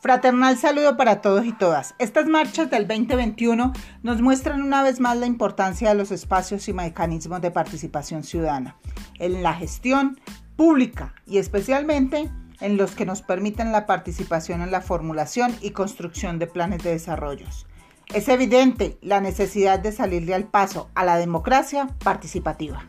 Fraternal 0.00 0.56
saludo 0.56 0.96
para 0.96 1.20
todos 1.20 1.44
y 1.44 1.52
todas. 1.52 1.96
Estas 1.98 2.26
marchas 2.26 2.70
del 2.70 2.86
2021 2.86 3.72
nos 4.04 4.22
muestran 4.22 4.62
una 4.62 4.84
vez 4.84 5.00
más 5.00 5.16
la 5.16 5.26
importancia 5.26 5.88
de 5.88 5.96
los 5.96 6.12
espacios 6.12 6.68
y 6.68 6.72
mecanismos 6.72 7.40
de 7.40 7.50
participación 7.50 8.22
ciudadana 8.22 8.76
en 9.18 9.42
la 9.42 9.54
gestión 9.54 10.20
pública 10.54 11.14
y 11.26 11.38
especialmente 11.38 12.30
en 12.60 12.76
los 12.76 12.92
que 12.92 13.06
nos 13.06 13.22
permiten 13.22 13.72
la 13.72 13.86
participación 13.86 14.62
en 14.62 14.70
la 14.70 14.82
formulación 14.82 15.56
y 15.62 15.70
construcción 15.70 16.38
de 16.38 16.46
planes 16.46 16.84
de 16.84 16.90
desarrollo. 16.90 17.46
Es 18.14 18.28
evidente 18.28 18.98
la 19.02 19.20
necesidad 19.20 19.80
de 19.80 19.90
salirle 19.90 20.34
al 20.34 20.44
paso 20.44 20.90
a 20.94 21.04
la 21.04 21.16
democracia 21.16 21.88
participativa. 22.04 22.84